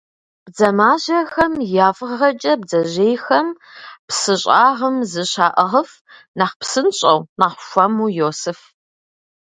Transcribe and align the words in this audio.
Бдзэмажьэхэм 0.45 1.53
я 1.85 1.89
фӏыгъэкӏэ 1.97 2.53
бдзэжьейхэм 2.59 3.47
псы 4.07 4.33
щӏагъым 4.41 4.95
зыщаӏыгъыф, 5.11 5.91
нэхъ 6.37 6.55
псынщӏэу, 6.59 7.19
нэхъ 7.39 7.59
хуэму 7.67 8.07
йосыф. 8.17 8.59